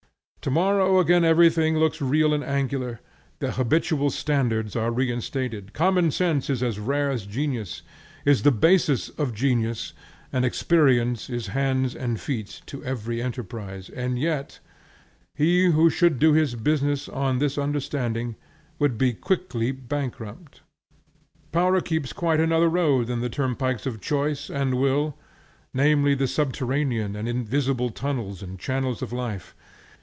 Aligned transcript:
Tomorrow 0.43 0.97
again 0.97 1.23
everything 1.23 1.77
looks 1.77 2.01
real 2.01 2.33
and 2.33 2.43
angular, 2.43 2.99
the 3.37 3.51
habitual 3.51 4.09
standards 4.09 4.75
are 4.75 4.89
reinstated, 4.89 5.71
common 5.71 6.09
sense 6.09 6.49
is 6.49 6.63
as 6.63 6.79
rare 6.79 7.11
as 7.11 7.27
genius, 7.27 7.83
is 8.25 8.41
the 8.41 8.49
basis 8.51 9.09
of 9.09 9.35
genius, 9.35 9.93
and 10.33 10.43
experience 10.43 11.29
is 11.29 11.45
hands 11.53 11.95
and 11.95 12.19
feet 12.19 12.61
to 12.65 12.83
every 12.83 13.21
enterprise; 13.21 13.87
and 13.91 14.17
yet, 14.17 14.57
he 15.35 15.65
who 15.65 15.91
should 15.91 16.17
do 16.17 16.33
his 16.33 16.55
business 16.55 17.07
on 17.07 17.37
this 17.37 17.55
understanding 17.59 18.35
would 18.79 18.97
be 18.97 19.13
quickly 19.13 19.71
bankrupt. 19.71 20.61
Power 21.51 21.81
keeps 21.81 22.13
quite 22.13 22.39
another 22.39 22.67
road 22.69 23.05
than 23.05 23.21
the 23.21 23.29
turnpikes 23.29 23.85
of 23.85 24.01
choice 24.01 24.49
and 24.49 24.79
will; 24.81 25.15
namely 25.71 26.15
the 26.15 26.25
subterranean 26.25 27.15
and 27.15 27.29
invisible 27.29 27.91
tunnels 27.91 28.41
and 28.41 28.57
channels 28.57 29.03
of 29.03 29.13
life. 29.13 29.53